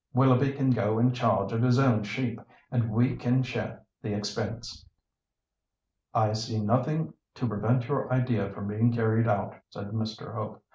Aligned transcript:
Willoughby 0.15 0.53
can 0.53 0.71
go 0.71 0.97
in 0.97 1.11
charge 1.13 1.51
of 1.53 1.61
his 1.61 1.77
own 1.77 2.01
sheep, 2.01 2.41
and 2.71 2.89
we 2.89 3.15
can 3.15 3.43
share 3.43 3.83
the 4.01 4.15
expense." 4.15 4.83
"I 6.11 6.33
see 6.33 6.59
nothing 6.59 7.13
to 7.35 7.47
prevent 7.47 7.87
your 7.87 8.11
idea 8.11 8.49
from 8.49 8.65
being 8.67 8.91
carried 8.91 9.27
out," 9.27 9.57
said 9.69 9.91
Mr. 9.91 10.33
Hope. 10.33 10.63